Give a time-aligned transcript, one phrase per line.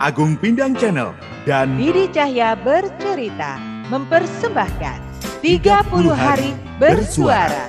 [0.00, 1.12] Agung Pindang Channel
[1.44, 3.60] dan Didi Cahya bercerita
[3.92, 4.96] mempersembahkan
[5.44, 5.60] 30
[6.16, 7.68] hari bersuara.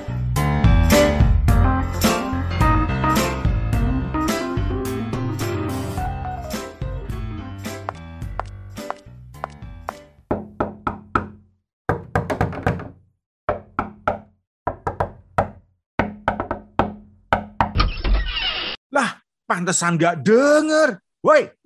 [18.88, 21.04] lah pantesan nggak denger.
[21.22, 21.61] Woi,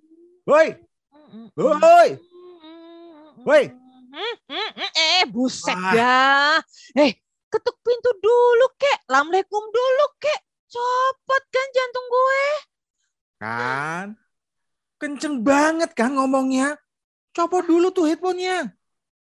[0.46, 0.78] woi,
[1.58, 2.10] woi,
[3.46, 3.64] woi.
[4.96, 6.62] Eh, buset dah.
[6.96, 7.18] Eh,
[7.52, 9.04] ketuk pintu dulu, kek.
[9.10, 10.40] Assalamualaikum dulu, kek.
[10.72, 12.46] Copot kan jantung gue.
[13.36, 14.06] Kan,
[15.02, 16.80] kenceng banget kan ngomongnya.
[17.36, 18.72] Copot dulu tuh headphone-nya.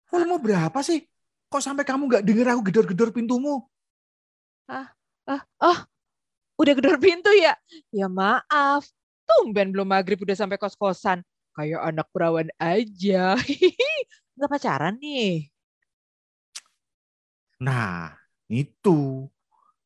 [0.07, 1.03] Volume berapa sih?
[1.49, 3.65] Kok sampai kamu nggak denger aku gedor-gedor pintumu?
[4.67, 4.91] Ah,
[5.63, 5.79] oh,
[6.59, 7.55] udah gedor pintu ya?
[7.89, 8.85] Ya maaf.
[9.27, 11.19] Tumben belum maghrib udah sampai kos-kosan.
[11.51, 13.35] Kayak anak perawan aja.
[14.39, 15.51] Nggak pacaran nih.
[17.59, 18.13] Nah,
[18.47, 19.25] itu.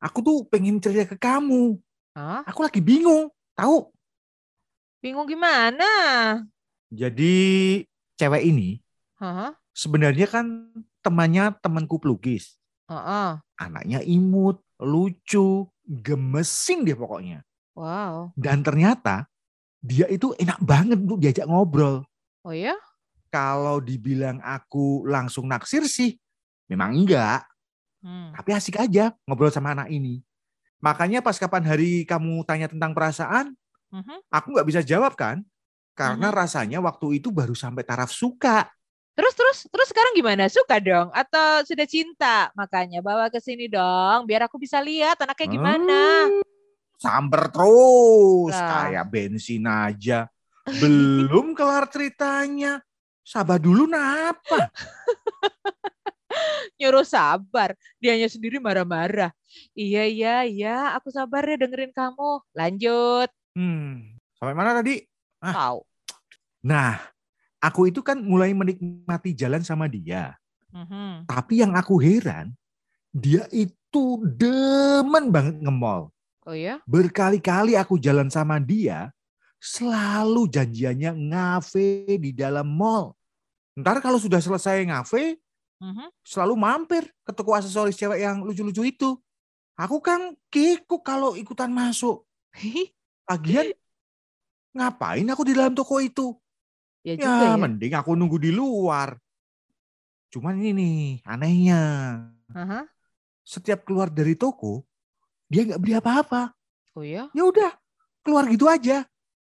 [0.02, 1.80] Aku tuh pengen cerita ke kamu.
[2.14, 2.44] Hah?
[2.44, 3.88] Aku lagi bingung, tahu?
[5.00, 5.88] Bingung gimana?
[6.92, 7.34] Jadi
[8.20, 8.84] cewek ini
[9.16, 9.56] Hah?
[9.72, 12.60] sebenarnya kan temannya temanku pelukis.
[12.92, 13.40] Heeh.
[13.56, 17.48] Anaknya imut, lucu, gemesin dia pokoknya.
[17.72, 18.36] Wow.
[18.36, 19.31] Dan ternyata
[19.82, 22.06] dia itu enak banget untuk diajak ngobrol.
[22.46, 22.78] Oh ya?
[23.34, 26.16] Kalau dibilang aku langsung naksir sih,
[26.70, 27.44] memang enggak.
[28.02, 28.34] Hmm.
[28.38, 30.22] Tapi asik aja ngobrol sama anak ini.
[30.82, 33.54] Makanya pas kapan hari kamu tanya tentang perasaan,
[33.94, 34.26] Mhm.
[34.34, 35.46] aku nggak bisa jawab kan.
[35.94, 38.66] Karena rasanya waktu itu baru sampai taraf suka.
[39.14, 40.48] Terus terus terus sekarang gimana?
[40.48, 42.50] Suka dong atau sudah cinta?
[42.58, 46.02] Makanya bawa ke sini dong biar aku bisa lihat anaknya gimana.
[46.32, 46.42] Hmm,
[47.02, 48.86] samber terus Lah.
[48.86, 50.30] kayak bensin aja.
[50.70, 52.78] Belum kelar ceritanya.
[53.26, 54.70] Sabar dulu napa?
[56.78, 59.34] Nyuruh sabar, dianya sendiri marah-marah.
[59.74, 62.46] Iya iya iya, aku sabar ya dengerin kamu.
[62.54, 63.30] Lanjut.
[63.58, 65.02] Hmm, sampai mana tadi?
[65.42, 65.54] Ah.
[65.54, 65.80] Tahu.
[66.66, 67.02] Nah,
[67.62, 70.38] aku itu kan mulai menikmati jalan sama dia.
[70.72, 71.28] Mhm.
[71.28, 72.56] Tapi yang aku heran,
[73.12, 76.10] dia itu demen banget nge-mall.
[76.46, 76.82] Oh ya?
[76.90, 79.14] Berkali-kali aku jalan sama dia,
[79.62, 83.14] selalu janjiannya ngafe di dalam mall.
[83.78, 85.38] Ntar kalau sudah selesai ngafe,
[85.82, 86.14] Mhm.
[86.22, 89.18] selalu mampir ke toko aksesoris cewek yang lucu-lucu itu.
[89.78, 92.22] Aku kan kikuk kalau ikutan masuk.
[93.26, 93.74] Lagian
[94.78, 96.38] ngapain aku di dalam toko itu?
[97.02, 97.58] ya juga Ya, ya.
[97.58, 99.18] mending aku nunggu di luar.
[100.30, 101.82] Cuman ini nih, anehnya.
[102.54, 102.86] Aha.
[103.42, 104.86] Setiap keluar dari toko,
[105.52, 106.56] dia nggak beli apa-apa.
[106.96, 107.28] Oh ya?
[107.36, 107.76] Ya udah,
[108.24, 109.04] keluar gitu aja.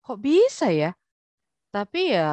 [0.08, 0.96] Kok bisa ya?
[1.68, 2.32] Tapi ya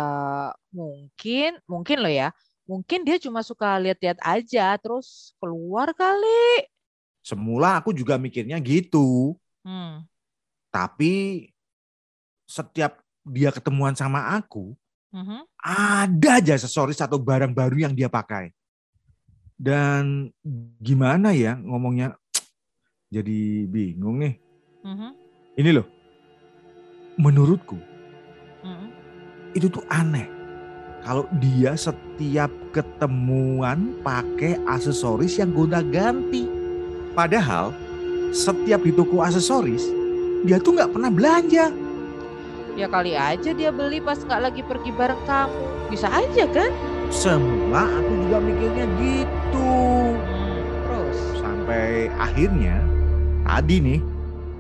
[0.70, 2.30] mungkin, mungkin loh ya.
[2.70, 6.70] Mungkin dia cuma suka lihat-lihat aja terus keluar kali.
[7.24, 9.34] Semula aku juga mikirnya gitu.
[9.66, 10.06] Hmm.
[10.70, 11.48] Tapi
[12.46, 14.76] setiap dia ketemuan sama aku,
[15.08, 15.44] Mhm.
[15.64, 18.52] ada aja aksesoris atau barang baru yang dia pakai.
[19.58, 20.30] Dan
[20.78, 22.14] gimana ya ngomongnya,
[23.08, 24.34] jadi bingung nih.
[24.84, 25.10] Mhm.
[25.58, 25.86] Ini loh,
[27.18, 27.80] menurutku
[28.62, 28.86] Mhm.
[29.56, 30.28] itu tuh aneh.
[31.02, 36.44] Kalau dia setiap ketemuan pakai aksesoris yang gonta-ganti.
[37.16, 37.72] Padahal
[38.30, 39.88] setiap di toko aksesoris,
[40.44, 41.72] dia tuh nggak pernah belanja.
[42.78, 45.90] Ya kali aja dia beli pas nggak lagi pergi bareng kamu.
[45.90, 46.70] Bisa aja kan?
[47.08, 49.74] Semula aku juga mikirnya gitu.
[50.12, 51.18] Hmm, terus.
[51.40, 52.84] Sampai akhirnya
[53.48, 54.00] tadi nih,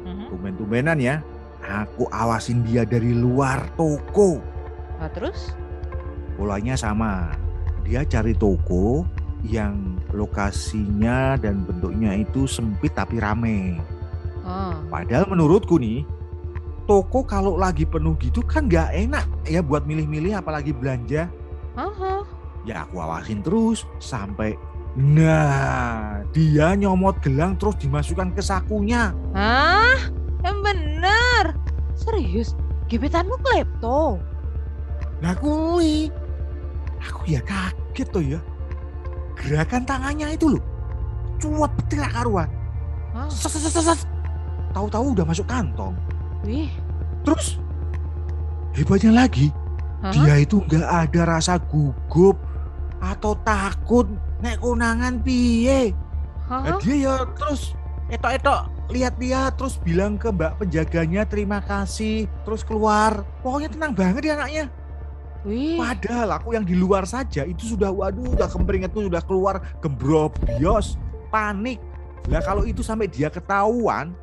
[0.08, 0.26] Mhm.
[0.32, 1.20] tumben-tumbenan ya,
[1.60, 4.40] aku awasin dia dari luar toko.
[4.96, 5.52] Nah, terus?
[6.34, 7.36] Polanya sama.
[7.84, 9.04] Dia cari toko
[9.44, 13.78] yang lokasinya dan bentuknya itu sempit tapi rame.
[14.42, 16.02] Ah, Padahal menurutku nih,
[16.88, 21.28] toko kalau lagi penuh gitu kan nggak enak ya buat milih-milih apalagi belanja.
[21.76, 22.24] aha.
[22.66, 24.58] Ya aku awasin terus sampai
[24.96, 29.12] Nah, dia nyomot gelang terus dimasukkan ke sakunya.
[29.36, 29.98] Hah?
[30.42, 31.44] Yang bener.
[31.98, 32.56] Serius?
[32.88, 34.16] Gebetanmu klepto?
[35.18, 36.08] Nah kui,
[37.02, 38.40] aku ya kaget tuh ya.
[39.34, 40.62] Gerakan tangannya itu loh,
[41.38, 42.48] betul lah karuan.
[44.72, 45.94] Tahu-tahu udah masuk kantong.
[46.46, 46.70] Wih.
[47.26, 47.58] Terus
[48.78, 49.50] hebatnya lagi,
[50.00, 50.14] Hah?
[50.14, 52.38] dia itu nggak ada rasa gugup
[53.02, 54.06] atau takut
[54.42, 55.92] nek konangan piye.
[56.48, 56.64] Hah?
[56.64, 57.76] Nah, dia ya terus
[58.08, 64.34] etok-etok lihat-lihat terus bilang ke mbak penjaganya terima kasih terus keluar pokoknya tenang banget ya
[64.40, 64.64] anaknya
[65.44, 69.60] Wih, padahal aku yang di luar saja itu sudah waduh udah kemeringat tuh sudah keluar
[69.84, 70.96] gembrobios
[71.28, 71.76] panik
[72.32, 74.16] lah kalau itu sampai dia ketahuan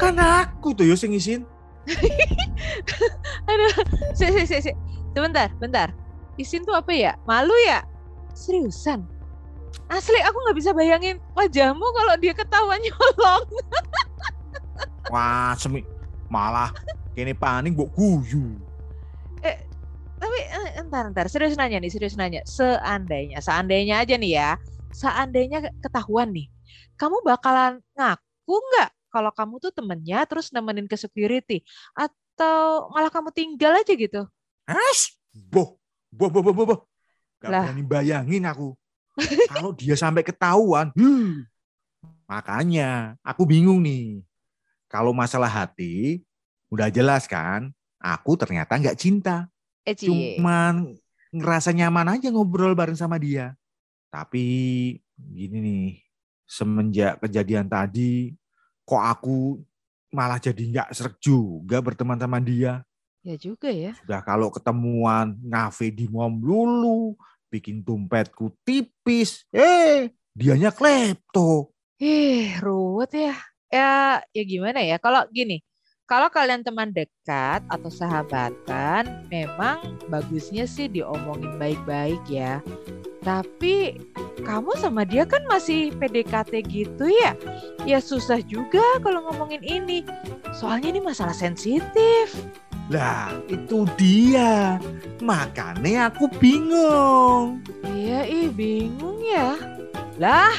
[0.00, 1.44] kan aku tuh yo sing isin
[3.48, 3.74] aduh,
[4.10, 4.72] si, si, si, si.
[5.14, 5.94] Sebentar, bentar.
[6.36, 7.14] Isin tuh apa ya?
[7.24, 7.86] Malu ya?
[8.34, 9.06] Seriusan?
[9.86, 13.44] Asli aku nggak bisa bayangin wajahmu kalau dia ketahuan nyolong.
[15.06, 15.86] wah semi
[16.26, 16.74] malah
[17.14, 18.58] kene panik mbok guyu
[20.16, 21.28] Tapi eh, entar, entar.
[21.28, 22.40] Serius nanya nih, serius nanya.
[22.48, 24.50] Seandainya, seandainya aja nih ya.
[24.88, 26.48] Seandainya ketahuan nih.
[26.96, 31.60] Kamu bakalan ngaku nggak kalau kamu tuh temennya terus nemenin ke security?
[31.92, 34.24] Atau malah kamu tinggal aja gitu?
[34.66, 35.76] es boh
[36.08, 36.80] boh boh boh boh, boh.
[37.44, 37.62] Gak Lah.
[37.68, 38.72] berani bayangin aku
[39.50, 41.42] kalau dia sampai ketahuan huh.
[42.28, 44.20] makanya aku bingung nih
[44.86, 46.22] kalau masalah hati
[46.68, 49.50] udah jelas kan aku ternyata nggak cinta
[49.86, 50.10] Eh, Cie.
[50.10, 50.98] cuman
[51.30, 53.54] ngerasa nyaman aja ngobrol bareng sama dia.
[54.10, 54.44] Tapi
[55.14, 55.86] gini nih,
[56.42, 58.34] semenjak kejadian tadi,
[58.82, 59.62] kok aku
[60.10, 62.82] malah jadi nggak serak juga berteman sama dia.
[63.22, 63.94] Ya juga ya.
[64.02, 67.14] Sudah kalau ketemuan ngafe di mom lulu,
[67.48, 71.72] bikin dompetku tipis, eh dianya klepto.
[71.96, 73.36] Ih, ruwet ya.
[73.72, 75.00] Ya, ya gimana ya?
[75.00, 75.64] Kalau gini,
[76.06, 82.62] kalau kalian teman dekat atau sahabatan, memang bagusnya sih diomongin baik-baik ya.
[83.26, 83.98] Tapi
[84.46, 87.34] kamu sama dia kan masih PDKT gitu ya?
[87.82, 90.06] Ya susah juga kalau ngomongin ini.
[90.54, 92.30] Soalnya ini masalah sensitif.
[92.86, 94.78] Lah, itu dia.
[95.18, 97.58] Makanya aku bingung.
[97.82, 99.58] Iya, ih bingung ya.
[100.22, 100.54] Lah,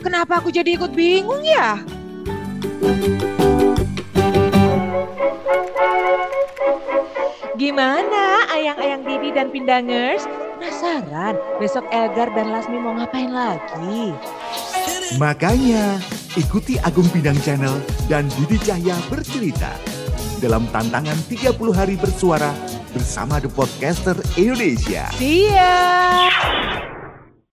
[0.00, 1.76] kenapa aku jadi ikut bingung ya?
[7.60, 10.24] Gimana ayang-ayang Didi dan Pindangers?
[10.56, 14.16] Penasaran besok Elgar dan Lasmi mau ngapain lagi?
[15.20, 16.00] Makanya
[16.40, 17.76] ikuti Agung Bidang Channel
[18.08, 19.76] dan Didi Cahya bercerita
[20.40, 22.52] dalam tantangan 30 hari bersuara
[22.92, 25.08] bersama The Podcaster Indonesia.
[25.20, 26.95] Ya!